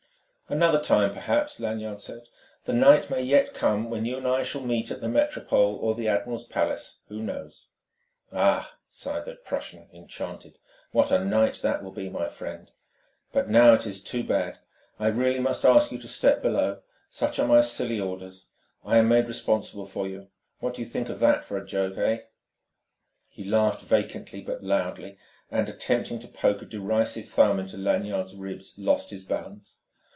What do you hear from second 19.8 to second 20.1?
for